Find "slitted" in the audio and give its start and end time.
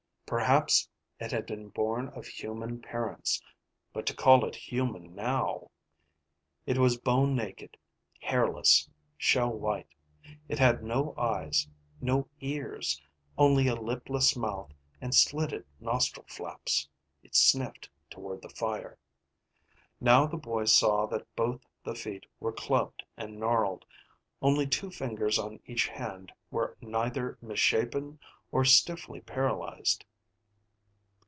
15.13-15.65